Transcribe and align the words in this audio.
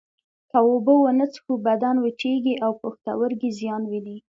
که 0.49 0.57
اوبه 0.69 0.93
ونه 0.99 1.25
څښو 1.33 1.53
بدن 1.67 1.95
وچېږي 1.99 2.55
او 2.65 2.71
پښتورګي 2.81 3.49
زیان 3.59 3.81
ویني 3.91 4.17